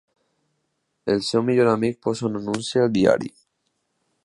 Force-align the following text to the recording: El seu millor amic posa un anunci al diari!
El 1.15 1.21
seu 1.27 1.43
millor 1.51 1.69
amic 1.73 2.01
posa 2.07 2.27
un 2.31 2.41
anunci 2.41 2.83
al 2.87 2.91
diari! 2.99 3.33